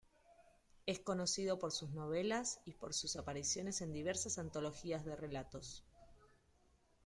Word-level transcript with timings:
Es 0.87 0.97
conocido 0.99 1.59
por 1.59 1.71
sus 1.71 1.91
novelas 1.91 2.59
y 2.65 2.71
por 2.73 2.95
sus 2.95 3.17
apariciones 3.17 3.81
en 3.81 3.93
diversas 3.93 4.39
antologías 4.39 5.05
de 5.05 5.15
relatos. 5.15 5.83